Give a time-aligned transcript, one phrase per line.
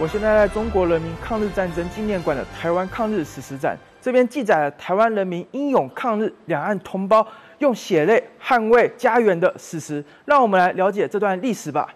[0.00, 7.26] 我现在在中国人民抗日战争纪念馆的台湾抗日史实展，这边记载了台湾人民英勇抗日两岸同胞
[7.58, 10.04] 用血泪捍卫家园的史实。
[10.24, 11.92] 让我们来了解这段历史吧。